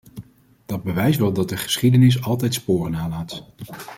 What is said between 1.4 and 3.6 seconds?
de geschiedenis altijd sporen nalaat.